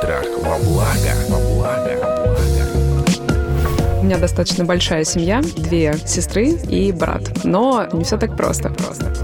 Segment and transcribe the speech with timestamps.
[0.00, 1.12] Страх во благо.
[1.28, 1.90] Во благо.
[2.00, 4.00] Во благо.
[4.00, 7.44] У меня достаточно большая семья, две сестры и брат.
[7.44, 8.70] Но не все так просто.
[8.70, 9.14] просто.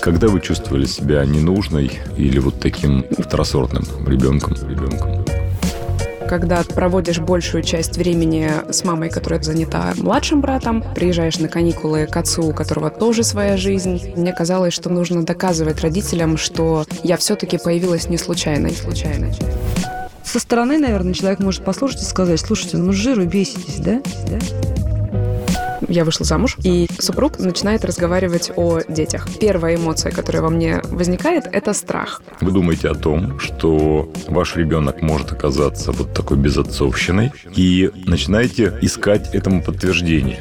[0.00, 4.54] Когда вы чувствовали себя ненужной или вот таким второсортным ребенком?
[4.68, 5.24] ребенком?
[6.30, 12.16] когда проводишь большую часть времени с мамой, которая занята младшим братом, приезжаешь на каникулы к
[12.16, 14.12] отцу, у которого тоже своя жизнь.
[14.14, 18.68] Мне казалось, что нужно доказывать родителям, что я все-таки появилась не случайно.
[18.68, 19.32] Не случайно.
[20.30, 24.00] Со стороны, наверное, человек может послушать и сказать, слушайте, ну жиру беситесь, да?
[24.28, 24.38] да?
[25.88, 29.26] я вышла замуж, и супруг начинает разговаривать о детях.
[29.40, 32.22] Первая эмоция, которая во мне возникает, это страх.
[32.40, 39.34] Вы думаете о том, что ваш ребенок может оказаться вот такой безотцовщиной, и начинаете искать
[39.34, 40.38] этому подтверждение.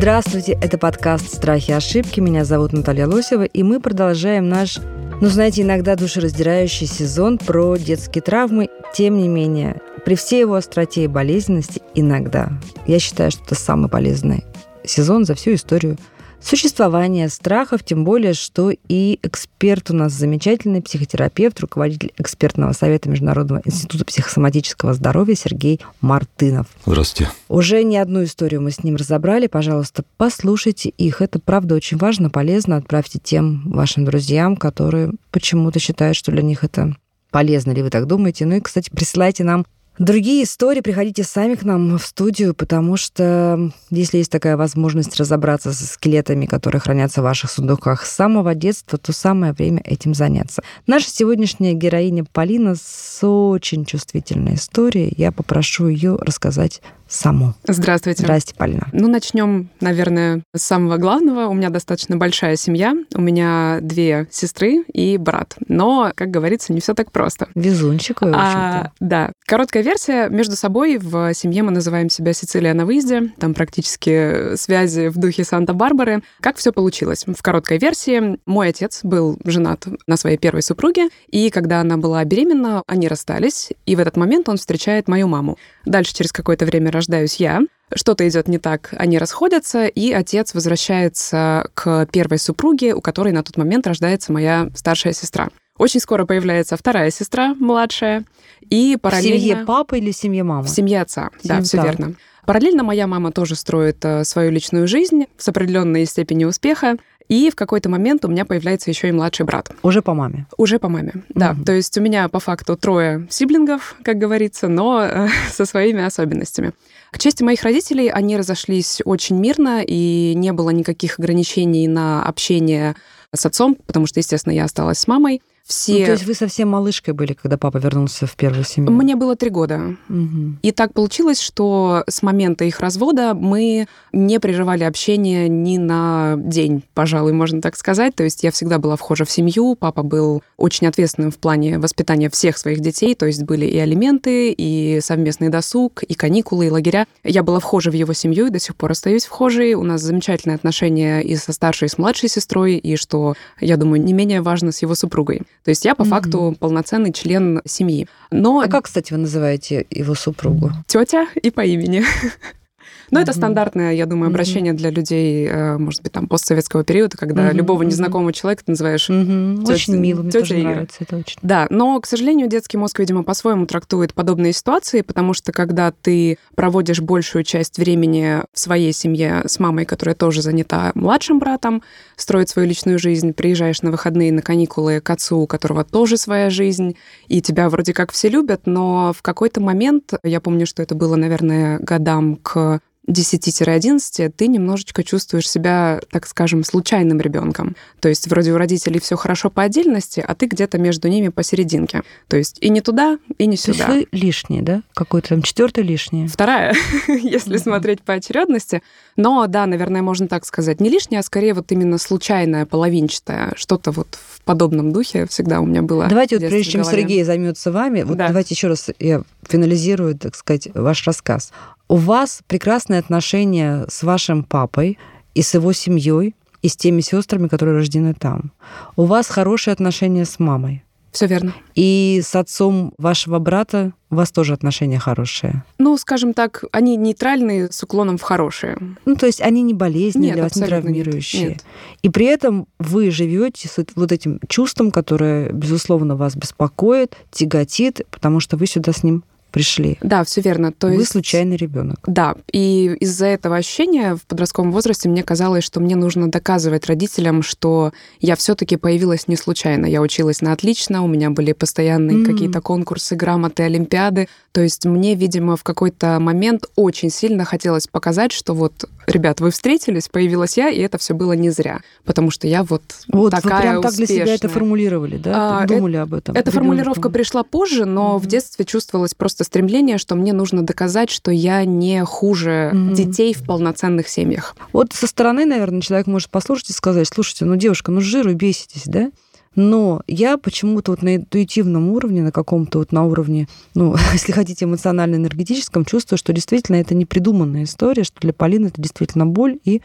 [0.00, 2.20] Здравствуйте, это подкаст «Страхи и ошибки».
[2.20, 4.78] Меня зовут Наталья Лосева, и мы продолжаем наш,
[5.20, 8.68] ну, знаете, иногда душераздирающий сезон про детские травмы.
[8.94, 12.52] Тем не менее, при всей его остроте и болезненности иногда,
[12.86, 14.44] я считаю, что это самый полезный
[14.84, 15.96] сезон за всю историю
[16.40, 23.62] существования страхов, тем более, что и эксперт у нас замечательный, психотерапевт, руководитель экспертного совета Международного
[23.64, 26.66] института психосоматического здоровья Сергей Мартынов.
[26.86, 27.32] Здравствуйте.
[27.48, 29.46] Уже не одну историю мы с ним разобрали.
[29.46, 31.20] Пожалуйста, послушайте их.
[31.22, 32.76] Это, правда, очень важно, полезно.
[32.76, 36.94] Отправьте тем вашим друзьям, которые почему-то считают, что для них это
[37.30, 38.46] полезно, ли вы так думаете.
[38.46, 39.66] Ну и, кстати, присылайте нам
[39.98, 45.72] Другие истории приходите сами к нам в студию, потому что если есть такая возможность разобраться
[45.72, 50.62] со скелетами, которые хранятся в ваших сундуках с самого детства, то самое время этим заняться.
[50.86, 55.12] Наша сегодняшняя героиня Полина с очень чувствительной историей.
[55.16, 57.54] Я попрошу ее рассказать саму.
[57.66, 58.22] Здравствуйте.
[58.22, 58.88] Здрасте, Полина.
[58.92, 61.46] Ну, начнем, наверное, с самого главного.
[61.46, 62.94] У меня достаточно большая семья.
[63.14, 65.56] У меня две сестры и брат.
[65.68, 67.48] Но, как говорится, не все так просто.
[67.54, 69.32] Везунчик вы, а, Да.
[69.46, 70.28] Короткая версия.
[70.28, 73.32] Между собой в семье мы называем себя Сицилия на выезде.
[73.38, 76.22] Там практически связи в духе Санта-Барбары.
[76.40, 77.24] Как все получилось?
[77.26, 82.24] В короткой версии мой отец был женат на своей первой супруге, и когда она была
[82.24, 85.56] беременна, они расстались, и в этот момент он встречает мою маму.
[85.84, 87.62] Дальше через какое-то время рождаюсь я,
[87.94, 93.42] что-то идет не так, они расходятся, и отец возвращается к первой супруге, у которой на
[93.42, 95.48] тот момент рождается моя старшая сестра.
[95.78, 98.24] Очень скоро появляется вторая сестра, младшая,
[98.60, 99.38] и параллельно...
[99.38, 100.64] В семье папы или в семье мамы?
[100.64, 102.14] В семье отца, в да, все верно.
[102.48, 106.96] Параллельно моя мама тоже строит э, свою личную жизнь с определенной степенью успеха.
[107.28, 109.70] И в какой-то момент у меня появляется еще и младший брат.
[109.82, 110.46] Уже по маме?
[110.56, 111.50] Уже по маме, да.
[111.50, 111.64] Угу.
[111.64, 116.72] То есть у меня по факту трое сиблингов, как говорится, но э, со своими особенностями.
[117.10, 122.96] К чести моих родителей, они разошлись очень мирно, и не было никаких ограничений на общение
[123.34, 125.98] с отцом, потому что, естественно, я осталась с мамой все...
[125.98, 128.90] Ну, то есть вы совсем малышкой были, когда папа вернулся в первую семью?
[128.90, 129.96] Мне было три года.
[130.08, 130.56] Угу.
[130.62, 136.84] И так получилось, что с момента их развода мы не прерывали общение ни на день,
[136.94, 138.14] пожалуй, можно так сказать.
[138.14, 142.30] То есть я всегда была вхожа в семью, папа был очень ответственным в плане воспитания
[142.30, 147.06] всех своих детей, то есть были и алименты, и совместный досуг, и каникулы, и лагеря.
[147.24, 149.74] Я была вхожа в его семью и до сих пор остаюсь вхожей.
[149.74, 154.02] У нас замечательные отношения и со старшей, и с младшей сестрой, и что, я думаю,
[154.02, 155.42] не менее важно, с его супругой.
[155.68, 156.08] То есть я по mm-hmm.
[156.08, 158.08] факту полноценный член семьи.
[158.30, 158.60] Но...
[158.60, 160.72] А как, кстати, вы называете его супругу?
[160.86, 162.04] Тетя и по имени.
[163.10, 163.22] Но mm-hmm.
[163.22, 164.76] это стандартное, я думаю, обращение mm-hmm.
[164.76, 167.54] для людей, э, может быть, там постсоветского периода, когда mm-hmm.
[167.54, 169.58] любого незнакомого человека ты называешь mm-hmm.
[169.60, 171.38] тетя, Очень мило, мне тоже нравится, это очень.
[171.42, 176.38] Да, но, к сожалению, детский мозг, видимо, по-своему трактует подобные ситуации, потому что когда ты
[176.54, 181.82] проводишь большую часть времени в своей семье с мамой, которая тоже занята младшим братом,
[182.16, 186.50] строит свою личную жизнь, приезжаешь на выходные, на каникулы к отцу, у которого тоже своя
[186.50, 186.96] жизнь,
[187.28, 191.16] и тебя вроде как все любят, но в какой-то момент, я помню, что это было,
[191.16, 197.74] наверное, годам к 10-11 ты немножечко чувствуешь себя, так скажем, случайным ребенком.
[198.00, 202.02] То есть вроде у родителей все хорошо по отдельности, а ты где-то между ними посерединке.
[202.28, 203.86] То есть и не туда, и не сюда.
[203.86, 204.82] То есть вы лишние, да?
[204.94, 206.28] Какой-то там четвертый лишнее?
[206.28, 206.74] Вторая,
[207.08, 208.82] если смотреть по очередности.
[209.16, 210.80] Но да, наверное, можно так сказать.
[210.80, 213.52] Не лишнее, а скорее вот именно случайное, половинчатое.
[213.56, 216.06] Что-то вот в подобном духе всегда у меня было.
[216.08, 218.28] Давайте вот прежде чем Сергей займется вами, вот да.
[218.28, 221.52] давайте еще раз я финализирую, так сказать, ваш рассказ.
[221.88, 224.98] У вас прекрасные отношения с вашим папой
[225.34, 228.52] и с его семьей, и с теми сестрами, которые рождены там.
[228.96, 230.84] У вас хорошие отношения с мамой.
[231.12, 231.54] Все верно.
[231.74, 235.64] И с отцом вашего брата у вас тоже отношения хорошие?
[235.78, 238.76] Ну, скажем так, они нейтральные с уклоном в хорошие.
[239.06, 241.04] Ну, то есть они не болезни Нет, для вас, не абсолютно нет.
[241.04, 241.48] травмирующие.
[241.48, 241.64] Нет.
[242.02, 248.40] И при этом вы живете с вот этим чувством, которое, безусловно, вас беспокоит, тяготит, потому
[248.40, 249.98] что вы сюда с ним пришли.
[250.02, 250.72] Да, все верно.
[250.72, 251.10] То вы есть...
[251.12, 251.98] случайный ребенок.
[252.06, 257.42] Да, и из-за этого ощущения в подростковом возрасте мне казалось, что мне нужно доказывать родителям,
[257.42, 259.86] что я все-таки появилась не случайно.
[259.86, 262.24] Я училась на отлично, у меня были постоянные М.
[262.24, 264.28] какие-то конкурсы, грамоты, олимпиады.
[264.52, 269.50] То есть мне, видимо, в какой-то момент очень сильно хотелось показать, что вот, ребят, вы
[269.50, 273.54] встретились, появилась я, и это все было не зря, потому что я вот, Вот такая
[273.54, 275.60] вы прям так для себя это формулировали, да?
[275.62, 276.34] А, Думали об этом?
[276.34, 276.52] Эта ребёнком?
[276.52, 278.30] формулировка пришла позже, но в Мгм.
[278.30, 282.94] детстве чувствовалось просто стремление, что мне нужно доказать, что я не хуже Мгм.
[282.94, 284.56] детей в полноценных семьях.
[284.72, 288.32] Вот со стороны, наверное, человек может послушать и сказать, слушайте, ну, девушка, ну, с жиру
[288.34, 289.10] беситесь, да?
[289.58, 294.66] Но я почему-то вот на интуитивном уровне, на каком-то вот на уровне, ну, если хотите,
[294.66, 299.82] эмоционально-энергетическом, чувствую, что действительно это не придуманная история, что для Полины это действительно боль, и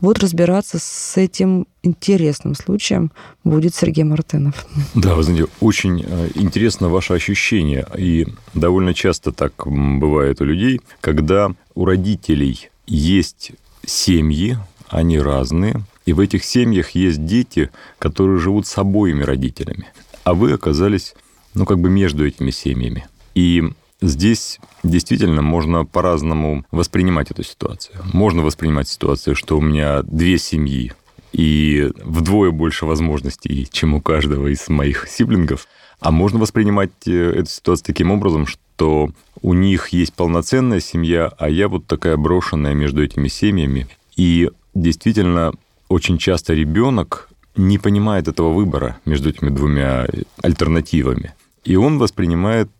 [0.00, 3.12] вот разбираться с этим интересным случаем
[3.44, 4.66] будет Сергей Мартынов.
[4.94, 7.86] Да, вы знаете, очень э, интересно ваше ощущение.
[7.96, 13.52] И довольно часто так бывает у людей, когда у родителей есть
[13.86, 14.58] семьи,
[14.88, 19.86] они разные, и в этих семьях есть дети, которые живут с обоими родителями.
[20.24, 21.14] А вы оказались,
[21.54, 23.06] ну, как бы между этими семьями.
[23.34, 23.64] И
[24.02, 27.96] здесь действительно можно по-разному воспринимать эту ситуацию.
[28.12, 30.92] Можно воспринимать ситуацию, что у меня две семьи,
[31.32, 35.66] и вдвое больше возможностей, чем у каждого из моих сиблингов.
[35.98, 41.48] А можно воспринимать э, эту ситуацию таким образом, что у них есть полноценная семья, а
[41.48, 43.88] я вот такая брошенная между этими семьями.
[44.14, 45.52] И действительно,
[45.92, 50.06] очень часто ребенок не понимает этого выбора между этими двумя
[50.42, 51.34] альтернативами.
[51.64, 52.70] И он воспринимает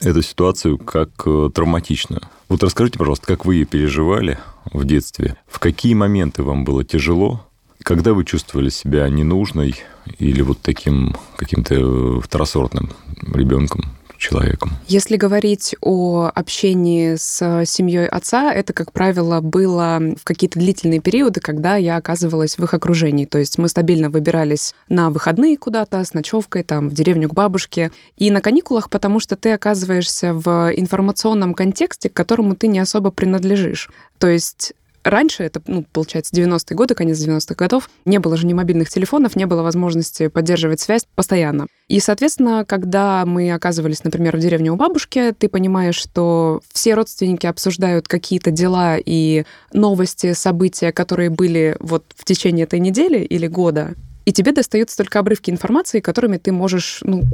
[0.00, 2.22] эту ситуацию как э, травматичную.
[2.48, 4.38] Вот расскажите, пожалуйста, как вы ее переживали
[4.72, 5.36] в детстве?
[5.48, 7.46] В какие моменты вам было тяжело?
[7.82, 9.74] Когда вы чувствовали себя ненужной
[10.18, 12.90] или вот таким каким-то э, второсортным
[13.22, 13.86] ребенком,
[14.22, 14.70] человеком?
[14.86, 21.40] Если говорить о общении с семьей отца, это, как правило, было в какие-то длительные периоды,
[21.40, 23.26] когда я оказывалась в их окружении.
[23.26, 27.90] То есть мы стабильно выбирались на выходные куда-то с ночевкой, там, в деревню к бабушке.
[28.16, 33.10] И на каникулах, потому что ты оказываешься в информационном контексте, к которому ты не особо
[33.10, 33.90] принадлежишь.
[34.18, 34.72] То есть
[35.04, 39.34] Раньше, это, ну, получается, 90-е годы, конец 90-х годов, не было же ни мобильных телефонов,
[39.34, 41.66] не было возможности поддерживать связь постоянно.
[41.88, 47.46] И, соответственно, когда мы оказывались, например, в деревне у бабушки, ты понимаешь, что все родственники
[47.46, 53.94] обсуждают какие-то дела и новости, события, которые были вот в течение этой недели или года,
[54.24, 57.24] и тебе достаются только обрывки информации, которыми ты можешь ну,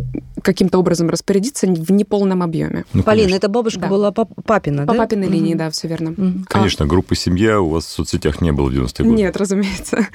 [0.43, 2.85] каким-то образом распорядиться в неполном объеме.
[2.93, 3.37] Ну, Полина, конечно.
[3.37, 3.89] эта бабушка Да.
[3.89, 4.99] была пап- папина, По да?
[4.99, 5.35] папиной Мгм.
[5.35, 6.11] линии, да, все верно.
[6.11, 6.45] Мгм.
[6.49, 9.17] Конечно, группы «Семья» у вас в соцсетях не было в 90-е годы.
[9.23, 10.07] Нет, разумеется.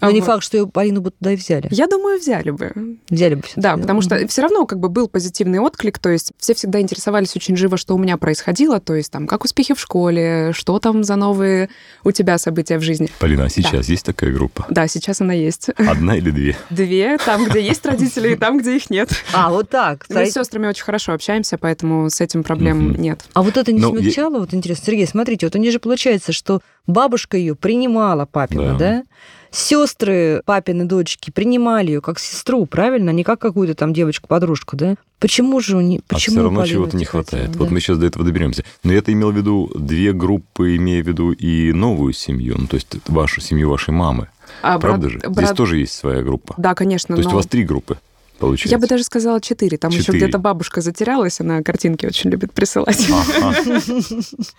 [0.00, 0.26] Но не Вот.
[0.26, 1.68] факт, что ее Полину бы туда и взяли.
[1.70, 2.98] Я думаю, взяли бы.
[3.08, 6.54] Взяли бы Да, потому что все равно как бы был позитивный отклик, то есть все
[6.54, 10.52] всегда интересовались очень живо, что у меня происходило, то есть там как успехи в школе,
[10.54, 11.68] что там за новые
[12.04, 13.08] у тебя события в жизни.
[13.18, 14.66] Полина, а сейчас есть такая группа?
[14.70, 15.68] Да, сейчас она есть.
[15.76, 16.56] Одна или две?
[16.70, 19.10] Две, там, где есть родители, и там, где их нет.
[19.32, 20.06] А, вот так.
[20.08, 23.24] Мы с сестрами очень хорошо общаемся, поэтому с этим проблем нет.
[23.34, 24.38] А вот это не Ну, смягчало?
[24.38, 29.02] Вот интересно, Сергей, смотрите, вот у них же получается, что бабушка ее принимала папина, Да.
[29.50, 33.10] Сестры папины дочки принимали ее как сестру, правильно?
[33.10, 34.94] Не как какую-то там девочку-подружку, да?
[35.18, 36.00] Почему же у них...
[36.08, 37.52] А Почему все равно чего-то не хватает.
[37.52, 37.58] да?
[37.58, 38.64] Вот мы сейчас до этого доберемся.
[38.84, 42.76] Но я-то имел в виду две группы, имея в виду и новую семью, ну, то
[42.76, 44.28] есть вашу семью вашей мамы.
[44.62, 45.18] А брат- Правда же?
[45.18, 46.54] Здесь брат- тоже есть своя группа.
[46.56, 47.34] Да, конечно, То есть но...
[47.34, 47.98] у вас три группы,
[48.40, 48.74] получается.
[48.74, 49.78] Я бы даже сказала четыре.
[49.78, 50.18] Там еще Четыре.
[50.24, 53.06] где-то бабушка затерялась, она картинки очень любит присылать.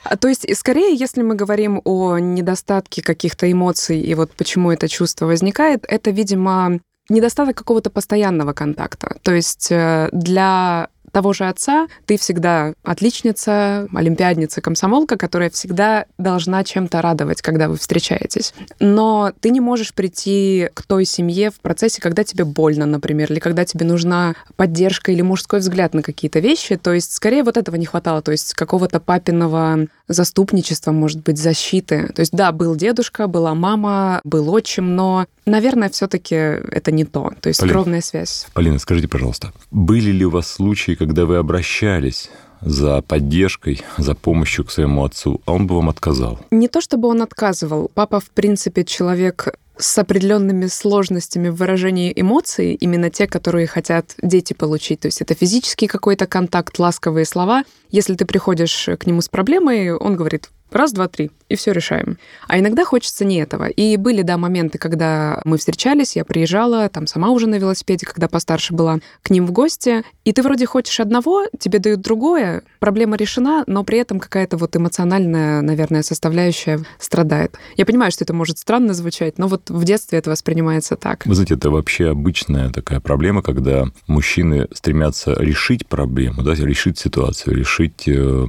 [0.03, 4.87] А, То есть, скорее, если мы говорим о недостатке каких-то эмоций и вот почему это
[4.87, 9.17] чувство возникает, это, видимо, недостаток какого-то постоянного контакта.
[9.23, 16.63] То есть э, для того же отца ты всегда отличница, олимпиадница, комсомолка, которая всегда должна
[16.63, 18.53] чем-то радовать, когда вы встречаетесь.
[18.79, 23.39] Но ты не можешь прийти к той семье в процессе, когда тебе больно, например, или
[23.39, 26.77] когда тебе нужна поддержка или мужской взгляд на какие-то вещи.
[26.77, 28.21] То есть, скорее, вот этого не хватало.
[28.21, 32.11] То есть, какого-то папиного заступничества, может быть, защиты.
[32.13, 37.31] То есть, да, был дедушка, была мама, был отчим, но, наверное, все-таки это не то.
[37.41, 37.73] То есть, Полин.
[37.73, 38.47] кровная связь.
[38.53, 42.29] Полина, скажите, пожалуйста, были ли у вас случаи, когда вы обращались
[42.61, 46.39] за поддержкой, за помощью к своему отцу, а он бы вам отказал?
[46.51, 47.89] Не то чтобы он отказывал.
[47.93, 54.53] Папа, в принципе, человек с определенными сложностями в выражении эмоций, именно те, которые хотят дети
[54.53, 54.99] получить.
[54.99, 57.63] То есть это физический какой-то контакт, ласковые слова.
[57.89, 62.17] Если ты приходишь к нему с проблемой, он говорит, Раз, два, три, и все решаем.
[62.47, 63.65] А иногда хочется не этого.
[63.65, 68.27] И были, да, моменты, когда мы встречались, я приезжала, там сама уже на велосипеде, когда
[68.27, 73.17] постарше была, к ним в гости, и ты вроде хочешь одного, тебе дают другое, проблема
[73.17, 77.57] решена, но при этом какая-то вот эмоциональная, наверное, составляющая страдает.
[77.75, 81.25] Я понимаю, что это может странно звучать, но вот в детстве это воспринимается так.
[81.25, 87.55] Вы знаете, это вообще обычная такая проблема, когда мужчины стремятся решить проблему, да, решить ситуацию,
[87.55, 88.47] решить э,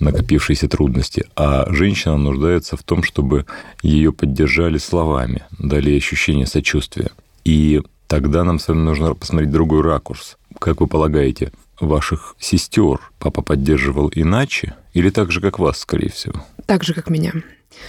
[0.00, 3.44] накопившиеся трудности, а женщина нуждается в том, чтобы
[3.82, 7.10] ее поддержали словами, дали ощущение сочувствия.
[7.44, 10.38] И тогда нам с вами нужно посмотреть другой ракурс.
[10.58, 16.42] Как вы полагаете, ваших сестер папа поддерживал иначе или так же, как вас, скорее всего?
[16.66, 17.32] Так же, как меня.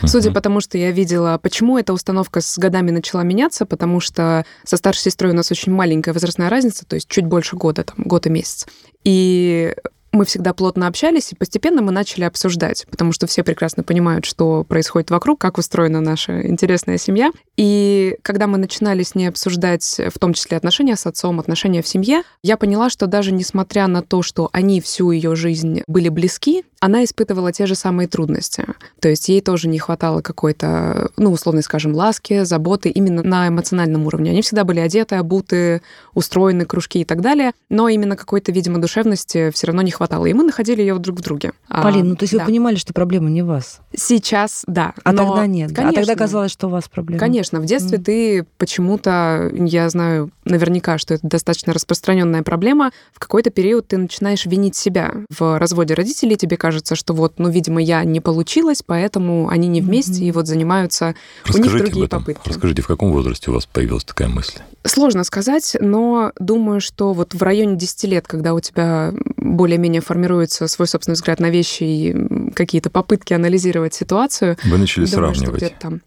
[0.06, 0.34] Судя uh-huh.
[0.34, 4.78] по тому, что я видела, почему эта установка с годами начала меняться, потому что со
[4.78, 8.28] старшей сестрой у нас очень маленькая возрастная разница, то есть чуть больше года, там, год
[8.28, 8.68] и месяц.
[9.04, 9.74] И
[10.12, 14.64] мы всегда плотно общались, и постепенно мы начали обсуждать, потому что все прекрасно понимают, что
[14.64, 17.32] происходит вокруг, как устроена наша интересная семья.
[17.58, 21.88] И когда мы начинали с ней обсуждать, в том числе отношения с отцом, отношения в
[21.88, 26.66] семье, я поняла, что даже несмотря на то, что они всю ее жизнь были близки,
[26.80, 28.66] она испытывала те же самые трудности.
[29.00, 34.08] То есть ей тоже не хватало какой-то, ну, условно скажем, ласки, заботы именно на эмоциональном
[34.08, 34.32] уровне.
[34.32, 35.84] Они всегда были одеты, обуты,
[36.16, 40.01] устроены, кружки и так далее, но именно какой-то, видимо, душевности все равно не хватало.
[40.26, 41.54] И мы находили ее друг в друге.
[41.70, 42.40] А, Полин, ну то есть да.
[42.40, 43.80] вы понимали, что проблема не вас?
[43.96, 44.94] Сейчас, да.
[45.04, 45.28] А но...
[45.28, 45.74] тогда нет.
[45.74, 45.90] Конечно.
[45.90, 47.20] А тогда казалось, что у вас проблема.
[47.20, 47.60] Конечно.
[47.60, 48.04] В детстве mm.
[48.04, 54.46] ты почему-то, я знаю наверняка, что это достаточно распространенная проблема, в какой-то период ты начинаешь
[54.46, 55.14] винить себя.
[55.30, 59.68] В разводе родителей тебе кажется, кажется, что вот, ну, видимо, я не получилась, поэтому они
[59.68, 60.28] не вместе, mm-hmm.
[60.28, 62.48] и вот занимаются Расскажите у них другие попытки.
[62.48, 64.60] Расскажите, в каком возрасте у вас появилась такая мысль?
[64.86, 70.68] Сложно сказать, но думаю, что вот в районе 10 лет, когда у тебя более-менее формируется
[70.68, 74.58] свой собственный взгляд на вещи и какие-то попытки анализировать ситуацию.
[74.64, 75.80] Вы начали думаю, сравнивать.
[75.80, 76.02] Там.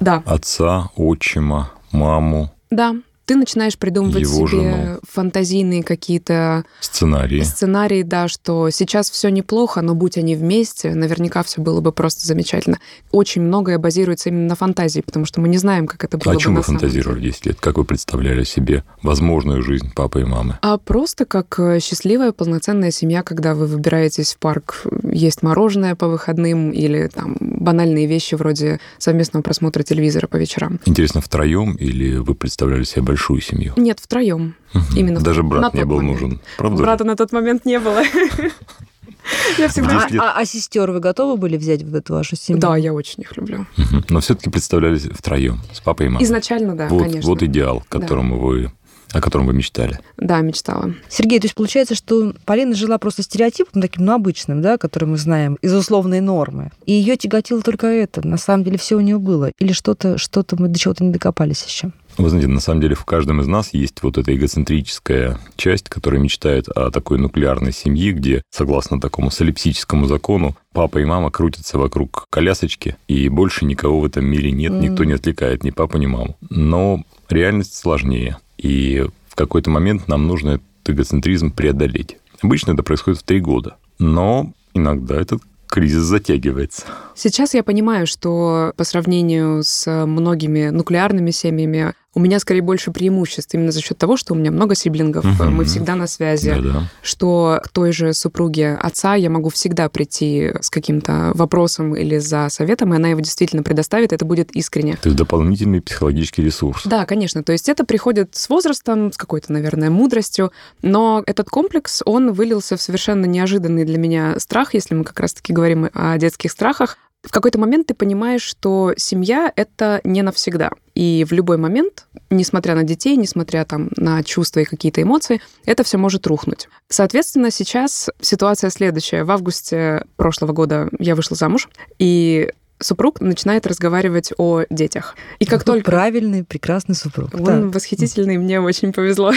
[0.00, 0.22] Да.
[0.26, 2.52] Отца, отчима, маму.
[2.70, 2.96] Да,
[3.30, 4.98] ты начинаешь придумывать Его себе жену.
[5.08, 7.42] фантазийные какие-то сценарии.
[7.42, 12.26] Сценарии, да, что сейчас все неплохо, но будь они вместе, наверняка все было бы просто
[12.26, 12.80] замечательно.
[13.12, 16.34] Очень многое базируется именно на фантазии, потому что мы не знаем, как это было.
[16.34, 17.60] А о чем вы фантазировали 10 лет?
[17.60, 20.58] Как вы представляли себе возможную жизнь папы и мамы?
[20.62, 26.08] А просто как э, счастливая, полноценная семья, когда вы выбираетесь в парк, есть мороженое по
[26.08, 30.80] выходным или там банальные вещи вроде совместного просмотра телевизора по вечерам.
[30.84, 33.74] Интересно, втроем или вы представляли себе большую большую семью?
[33.76, 34.54] Нет, втроем.
[34.74, 34.84] Угу.
[34.96, 36.20] Именно Даже брат не был момент.
[36.20, 36.82] нужен, правда?
[36.82, 38.02] Брата на тот момент не было.
[39.58, 40.06] Я всегда...
[40.18, 42.60] А, а, а сестер вы готовы были взять в эту вашу семью?
[42.60, 43.66] Да, я очень их люблю.
[43.76, 44.04] Угу.
[44.08, 46.24] Но все-таки представлялись втроем с папой и мамой.
[46.24, 47.30] Изначально, да, вот, конечно.
[47.30, 48.42] Вот идеал, к которому да.
[48.42, 48.72] вы
[49.12, 49.98] о котором вы мечтали.
[50.16, 50.94] Да, мечтала.
[51.08, 55.16] Сергей, то есть получается, что Полина жила просто стереотипом таким, ну, обычным, да, который мы
[55.16, 56.70] знаем, из условной нормы.
[56.86, 58.24] И ее тяготило только это.
[58.24, 59.50] На самом деле все у нее было.
[59.58, 61.90] Или что-то, что-то мы до чего-то не докопались еще.
[62.18, 66.20] Вы знаете, на самом деле в каждом из нас есть вот эта эгоцентрическая часть, которая
[66.20, 72.26] мечтает о такой нуклеарной семье, где, согласно такому солипсическому закону, папа и мама крутятся вокруг
[72.30, 74.80] колясочки, и больше никого в этом мире нет, mm.
[74.80, 76.36] никто не отвлекает ни папу, ни маму.
[76.50, 82.18] Но реальность сложнее, и в какой-то момент нам нужно этот эгоцентризм преодолеть.
[82.42, 86.82] Обычно это происходит в три года, но иногда этот кризис затягивается.
[87.14, 93.54] Сейчас я понимаю, что по сравнению с многими нуклеарными семьями у меня скорее больше преимуществ
[93.54, 95.50] именно за счет того, что у меня много сиблингов, угу.
[95.50, 96.90] мы всегда на связи, Да-да.
[97.02, 102.48] что к той же супруге отца я могу всегда прийти с каким-то вопросом или за
[102.48, 104.96] советом, и она его действительно предоставит, это будет искренне.
[104.96, 106.82] То есть дополнительный психологический ресурс.
[106.84, 107.44] Да, конечно.
[107.44, 110.52] То есть это приходит с возрастом, с какой-то, наверное, мудростью,
[110.82, 115.52] но этот комплекс, он вылился в совершенно неожиданный для меня страх, если мы как раз-таки
[115.52, 120.70] говорим о детских страхах, в какой-то момент ты понимаешь, что семья— это не навсегда.
[120.94, 125.84] И в любой момент, несмотря на детей, несмотря там на чувства и какие-то эмоции, это
[125.84, 126.68] все может рухнуть.
[126.88, 129.24] Соответственно, сейчас ситуация следующая.
[129.24, 135.14] В августе прошлого года я вышла замуж, и супруг начинает разговаривать о детях.
[135.38, 135.90] И как Какой только...
[135.90, 137.34] Правильный, прекрасный супруг.
[137.34, 137.60] Он да.
[137.68, 139.32] восхитительный, мне очень повезло.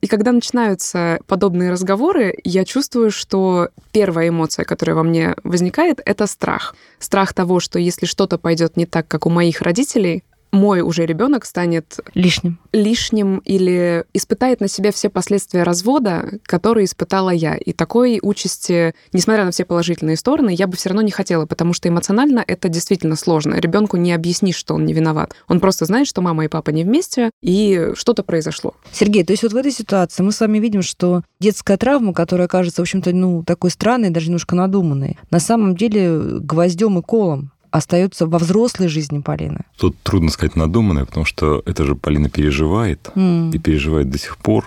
[0.00, 6.26] И когда начинаются подобные разговоры, я чувствую, что первая эмоция, которая во мне возникает, это
[6.26, 6.76] страх.
[7.00, 11.44] Страх того, что если что-то пойдет не так, как у моих родителей, мой уже ребенок
[11.44, 12.58] станет Лишним.
[12.72, 17.56] лишним или испытает на себя все последствия развода, которые испытала я.
[17.56, 21.72] И такой участи, несмотря на все положительные стороны, я бы все равно не хотела, потому
[21.72, 23.54] что эмоционально это действительно сложно.
[23.54, 25.34] Ребенку не объяснишь, что он не виноват.
[25.48, 28.74] Он просто знает, что мама и папа не вместе, и что-то произошло.
[28.92, 32.48] Сергей, то есть вот в этой ситуации мы с вами видим, что детская травма, которая
[32.48, 37.52] кажется, в общем-то, ну, такой странной, даже немножко надуманной, на самом деле гвоздем и колом
[37.70, 39.60] остается во взрослой жизни Полины.
[39.76, 43.50] Тут трудно сказать надуманное, потому что это же Полина переживает М.
[43.50, 44.66] и переживает до сих пор.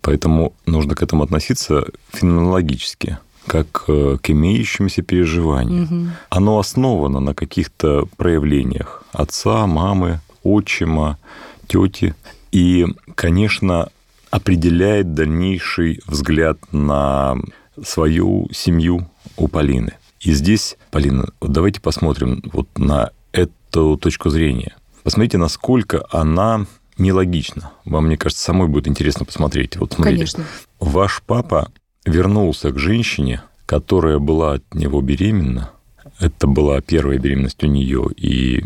[0.00, 5.82] Поэтому нужно к этому относиться феноменологически, как э, к имеющимся переживаниям.
[5.82, 6.12] Мгм.
[6.30, 11.18] Оно основано на каких-то проявлениях отца, мамы, отчима,
[11.66, 12.14] тети.
[12.52, 13.88] И, конечно,
[14.30, 17.36] определяет дальнейший взгляд на
[17.82, 19.92] свою семью у Полины.
[20.20, 24.76] И здесь, Полина, вот давайте посмотрим вот на эту точку зрения.
[25.04, 26.66] Посмотрите, насколько она
[26.98, 27.70] нелогична.
[27.84, 29.76] Вам, мне кажется, самой будет интересно посмотреть.
[29.76, 30.44] Вот смотрите, Конечно.
[30.80, 31.70] Ваш папа
[32.04, 35.70] вернулся к женщине, которая была от него беременна.
[36.18, 38.64] Это была первая беременность у нее и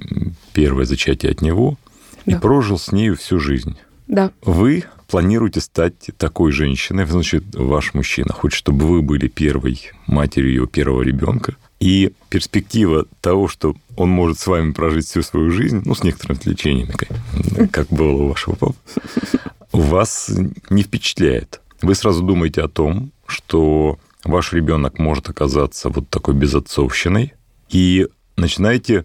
[0.54, 1.76] первое зачатие от него.
[2.24, 2.38] И Да.
[2.38, 3.76] прожил с нею всю жизнь.
[4.06, 4.30] Да.
[4.42, 10.66] Вы планируете стать такой женщиной, значит, ваш мужчина хочет, чтобы вы были первой матерью его
[10.66, 11.54] первого ребенка.
[11.80, 16.38] И перспектива того, что он может с вами прожить всю свою жизнь, ну, с некоторыми
[16.38, 18.74] отвлечениями, как- как было у вашего папы,
[19.72, 20.30] вас
[20.70, 21.60] не впечатляет.
[21.82, 27.34] Вы сразу думаете о том, что ваш ребенок может оказаться вот такой безотцовщиной,
[27.68, 29.04] и начинаете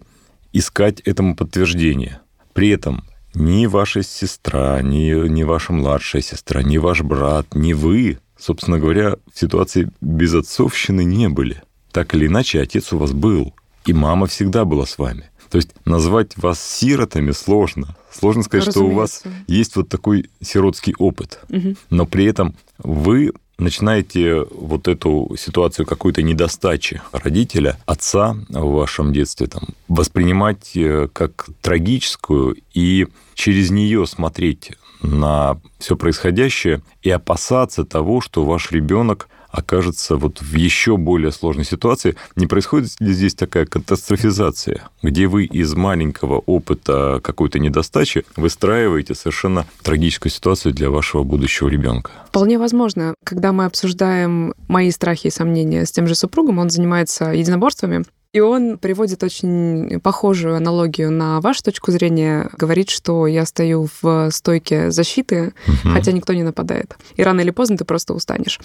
[0.54, 2.20] искать этому подтверждение.
[2.54, 3.04] При этом
[3.38, 9.16] ни ваша сестра, ни, ни ваша младшая сестра, ни ваш брат, ни вы, собственно говоря,
[9.32, 11.62] в ситуации безотцовщины не были.
[11.92, 13.54] Так или иначе, отец у вас был,
[13.86, 15.30] и мама всегда была с вами.
[15.50, 17.96] То есть назвать вас сиротами сложно.
[18.12, 19.52] Сложно сказать, что у вас Разумеется.
[19.52, 21.40] есть вот такой сиротский опыт.
[21.48, 21.76] Мгм.
[21.90, 29.48] Но при этом вы начинаете вот эту ситуацию какой-то недостачи родителя, отца в вашем детстве
[29.48, 34.72] там, воспринимать э, как трагическую и через нее смотреть
[35.02, 41.64] на все происходящее и опасаться того, что ваш ребенок окажется вот в еще более сложной
[41.64, 42.16] ситуации.
[42.36, 49.66] Не происходит ли здесь такая катастрофизация, где вы из маленького опыта какой-то недостачи выстраиваете совершенно
[49.82, 52.10] трагическую ситуацию для вашего будущего ребенка?
[52.28, 53.14] Вполне возможно.
[53.24, 58.40] Когда мы обсуждаем мои страхи и сомнения с тем же супругом, он занимается единоборствами, и
[58.40, 64.90] он приводит очень похожую аналогию на вашу точку зрения, говорит, что я стою в стойке
[64.90, 66.96] защиты, хотя никто не нападает.
[67.16, 68.60] И рано или поздно ты просто устанешь.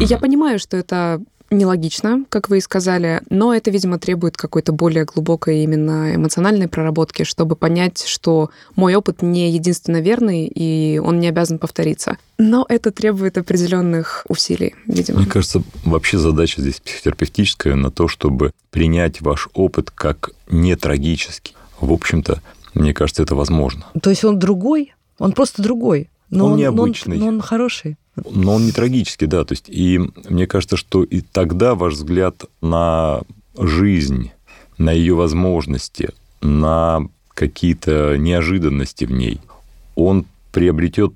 [0.00, 1.20] И я понимаю, что это
[1.56, 7.22] нелогично, как вы и сказали, но это, видимо, требует какой-то более глубокой именно эмоциональной проработки,
[7.24, 12.18] чтобы понять, что мой опыт не единственно верный, и он не обязан повториться.
[12.38, 15.20] Но это требует определенных усилий, видимо.
[15.20, 21.54] Мне кажется, вообще задача здесь психотерапевтическая на то, чтобы принять ваш опыт как не трагический.
[21.80, 22.40] В общем-то,
[22.74, 23.84] мне кажется, это возможно.
[24.02, 26.10] То есть он другой, он просто другой.
[26.30, 27.18] Но Он он, но необычный.
[27.18, 27.96] но он хороший.
[28.16, 29.44] Но он не трагический, да.
[29.44, 33.22] То есть, и мне кажется, что и тогда ваш взгляд на
[33.58, 34.30] жизнь,
[34.78, 39.40] на ее возможности, на какие-то неожиданности в ней,
[39.96, 41.12] он приобретет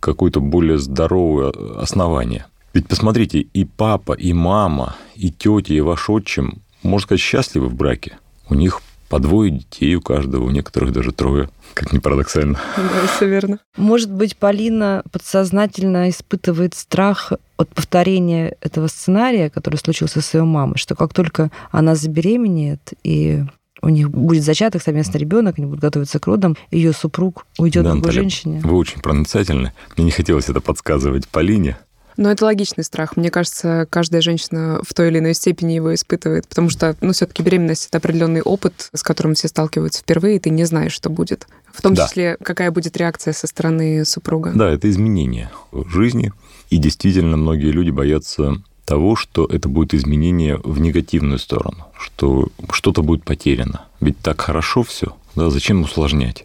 [0.00, 2.46] какое-то более здоровое основание.
[2.72, 7.74] Ведь посмотрите, и папа, и мама, и тетя, и ваш отчим, можно сказать, счастливы в
[7.74, 8.18] браке.
[8.48, 12.58] У них по двое детей у каждого, у некоторых даже трое, как ни парадоксально.
[12.76, 13.58] Да, все верно.
[13.76, 20.78] Может быть, Полина подсознательно испытывает страх от повторения этого сценария, который случился с ее мамой,
[20.78, 23.42] что как только она забеременеет и
[23.82, 27.90] у них будет зачаток совместно ребенок, они будут готовиться к родам, ее супруг уйдет Да,
[27.90, 28.60] к другой Наталья, женщине.
[28.62, 29.72] Вы очень проницательны.
[29.96, 31.78] Мне не хотелось это подсказывать Полине.
[32.20, 33.16] Но это логичный страх.
[33.16, 37.42] Мне кажется, каждая женщина в той или иной степени его испытывает, потому что, ну, все-таки
[37.42, 41.46] беременность это определенный опыт, с которым все сталкиваются впервые, и ты не знаешь, что будет.
[41.72, 42.06] В том Да.
[42.06, 44.52] числе, какая будет реакция со стороны супруга.
[44.54, 46.30] Да, это изменение в жизни.
[46.68, 53.02] И действительно, многие люди боятся того, что это будет изменение в негативную сторону, что что-то
[53.02, 53.86] будет потеряно.
[54.00, 56.44] Ведь так хорошо все, да, зачем усложнять?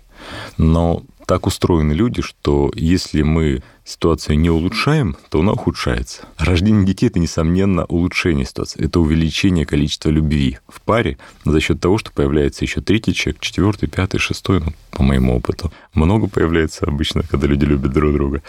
[0.58, 6.24] Но так устроены люди, что если мы ситуацию не улучшаем, то она ухудшается.
[6.38, 8.84] Рождение детей– это, несомненно, улучшение ситуации.
[8.84, 13.88] Это увеличение количества любви в паре за счет того, что появляется еще третий человек, четвертый,
[13.90, 15.72] пятый, шестой, ну, по моему опыту.
[15.94, 18.42] Много появляется обычно, когда люди любят друг друга.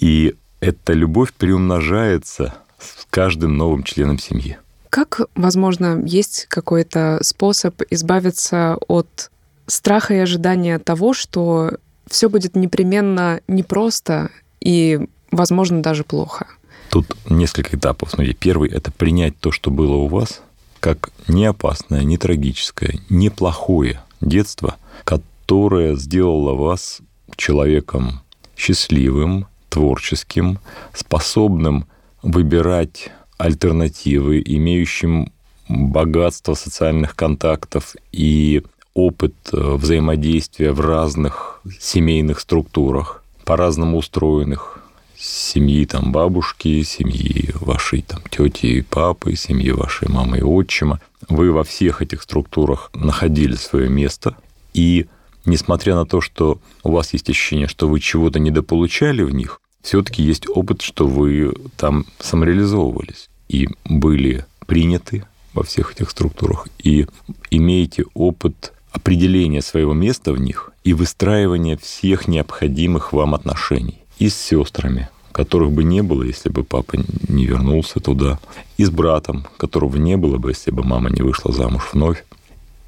[0.00, 4.58] И эта любовь приумножается с каждым новым членом семьи.
[4.90, 9.30] Как, возможно, есть какой-то способ избавиться от
[9.66, 11.78] страха и ожидания того, что
[12.12, 16.46] все будет непременно непросто и, возможно, даже плохо.
[16.90, 18.10] Тут несколько этапов.
[18.10, 20.42] Смотрите, первый– это принять то, что было у вас,
[20.78, 27.00] как не опасное, не трагическое, не плохое детство, которое сделало вас
[27.36, 28.20] человеком
[28.56, 30.58] счастливым, творческим,
[30.92, 31.86] способным
[32.22, 35.32] выбирать альтернативы, имеющим
[35.66, 38.62] богатство социальных контактов и
[38.94, 44.82] опыт э, взаимодействия в разных семейных структурах, по-разному устроенных,
[45.16, 51.00] семьи там бабушки, семьи вашей там тети и папы, семьи вашей мамы и отчима.
[51.28, 54.36] Вы во всех этих структурах находили свое место,
[54.74, 55.06] и
[55.44, 60.22] несмотря на то, что у вас есть ощущение, что вы чего-то недополучали в них, все-таки
[60.22, 65.24] есть опыт, что вы там самореализовывались и были приняты
[65.54, 67.06] во всех этих структурах, и
[67.50, 74.36] имеете опыт определения своего места в них и выстраивания всех необходимых вам отношений и с
[74.36, 76.96] сестрами, которых бы не было, если бы папа
[77.28, 78.38] не вернулся туда,
[78.76, 82.24] и с братом, которого не было бы, если бы мама не вышла замуж вновь,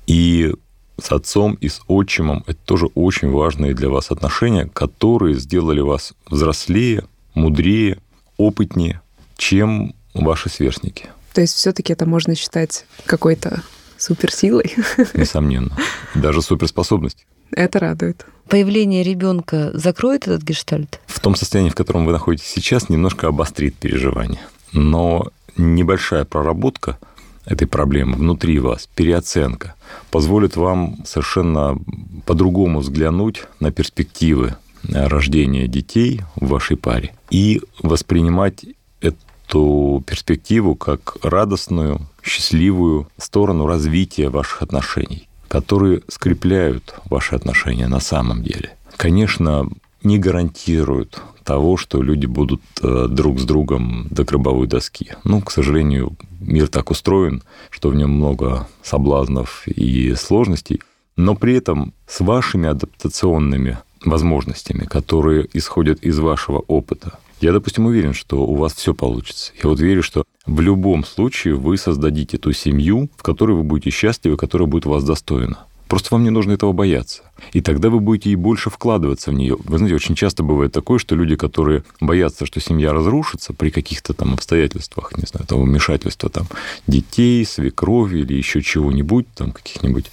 [0.06, 0.54] и
[1.00, 2.44] с отцом и с отчимом.
[2.46, 7.98] Это тоже очень важные для вас отношения, которые сделали вас взрослее, мудрее,
[8.36, 9.00] опытнее,
[9.36, 11.08] чем ваши сверстники.
[11.32, 13.62] То есть все-таки это можно считать какой-то
[14.04, 14.74] суперсилой?
[15.14, 15.76] Несомненно.
[16.14, 17.26] Даже суперспособность.
[17.50, 18.26] Это радует.
[18.48, 21.00] Появление ребенка закроет этот гештальт?
[21.06, 24.40] В том состоянии, в котором вы находитесь сейчас, немножко обострит переживание.
[24.72, 26.98] Но небольшая проработка
[27.46, 29.74] этой проблемы внутри вас, переоценка,
[30.10, 31.78] позволит вам совершенно
[32.26, 38.64] по-другому взглянуть на перспективы рождения детей в вашей паре и воспринимать
[39.46, 48.42] эту перспективу как радостную, счастливую сторону развития ваших отношений которые скрепляют ваши отношения на самом
[48.42, 48.76] деле.
[48.96, 49.68] Конечно,
[50.02, 55.12] не гарантируют того, что люди будут э, друг с другом до гробовой доски.
[55.22, 60.80] Ну, к сожалению, мир так устроен, что в нем много соблазнов и сложностей,
[61.16, 68.14] но при этом с вашими адаптационными возможностями, которые исходят из вашего опыта, я, допустим, уверен,
[68.14, 69.52] что у вас все получится.
[69.62, 73.90] Я вот верю, что в любом случае вы создадите ту семью, в которой вы будете
[73.90, 75.58] счастливы, которая будет вас достойна.
[75.88, 77.22] Просто вам не нужно этого бояться.
[77.52, 79.56] И тогда вы будете и больше вкладываться в нее.
[79.62, 84.14] Вы знаете, очень часто бывает такое, что люди, которые боятся, что семья разрушится при каких-то
[84.14, 86.46] там обстоятельствах, не знаю, там вмешательства там
[86.86, 90.10] детей, свекрови или еще чего-нибудь, там каких-нибудь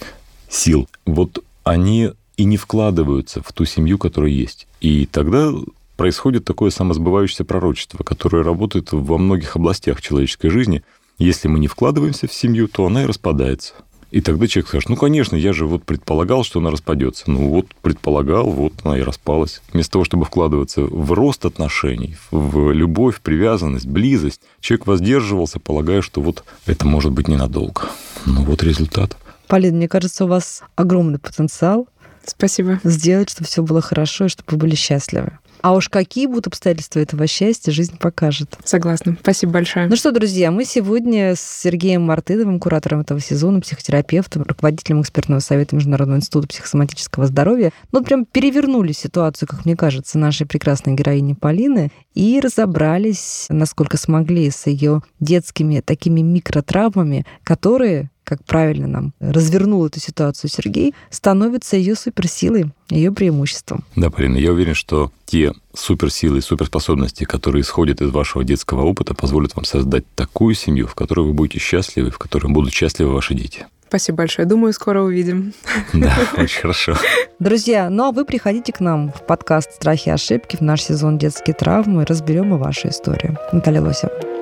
[0.48, 2.10] сил, вот они
[2.42, 4.66] и не вкладываются в ту семью, которая есть.
[4.80, 5.52] И тогда
[5.96, 10.82] происходит такое самосбывающееся пророчество, которое работает во многих областях человеческой жизни.
[11.18, 13.74] Если мы не вкладываемся в семью, то она и распадается.
[14.10, 17.30] И тогда человек скажет, ну, конечно, я же вот предполагал, что она распадется.
[17.30, 19.62] Ну, вот предполагал, вот она и распалась.
[19.72, 26.20] Вместо того, чтобы вкладываться в рост отношений, в любовь, привязанность, близость, человек воздерживался, полагая, что
[26.20, 27.82] вот это может быть ненадолго.
[28.26, 29.16] Ну, вот результат.
[29.46, 31.86] Полин, мне кажется, у вас огромный потенциал.
[32.26, 32.80] Спасибо.
[32.84, 35.38] Сделать, чтобы все было хорошо и чтобы вы были счастливы.
[35.62, 38.58] А уж какие будут обстоятельства этого счастья, жизнь покажет.
[38.64, 39.16] Согласна.
[39.20, 39.86] Спасибо большое.
[39.86, 45.76] Ну что, друзья, мы сегодня с Сергеем Мартыновым, куратором этого сезона, психотерапевтом, руководителем экспертного совета
[45.76, 51.92] Международного института психосоматического здоровья, ну прям перевернули ситуацию, как мне кажется, нашей прекрасной героини Полины
[52.14, 60.00] и разобрались, насколько смогли, с ее детскими такими микротравмами, которые как правильно нам развернул эту
[60.00, 63.84] ситуацию Сергей, становится ее суперсилой, ее преимуществом.
[63.94, 69.14] Да, Полина, я уверен, что те суперсилы и суперспособности, которые исходят из вашего детского опыта,
[69.14, 73.34] позволят вам создать такую семью, в которой вы будете счастливы, в которой будут счастливы ваши
[73.34, 73.66] дети.
[73.88, 74.48] Спасибо большое.
[74.48, 75.52] Думаю, скоро увидим.
[75.92, 76.96] Да, очень хорошо.
[77.38, 81.18] Друзья, ну а вы приходите к нам в подкаст «Страхи и ошибки» в наш сезон
[81.18, 83.36] «Детские травмы» и разберем и вашу историю.
[83.52, 84.41] Наталья Лосева.